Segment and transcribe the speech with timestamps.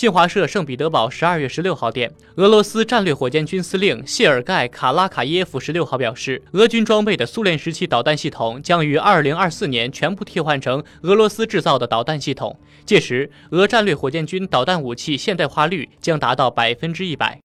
[0.00, 17.38] 新华社圣彼得堡十二月十六号电俄罗斯战略火箭军司令谢尔盖卡拉卡耶夫十六号表示俄军装备的苏联时期导弹系统将于二零二四年全部替换成俄罗斯制造的导弹系统届时俄战略火箭军导弹武器现代化率将达到百分之一百。